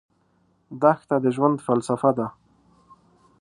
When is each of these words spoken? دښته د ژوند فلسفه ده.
دښته 0.81 1.15
د 1.23 1.25
ژوند 1.35 1.57
فلسفه 1.65 2.11
ده. 2.17 2.27